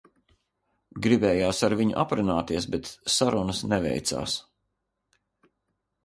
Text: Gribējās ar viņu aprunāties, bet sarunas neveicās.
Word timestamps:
Gribējās 1.05 1.59
ar 1.67 1.75
viņu 1.81 1.93
aprunāties, 2.03 2.67
bet 2.75 2.89
sarunas 3.17 3.61
neveicās. 3.73 4.39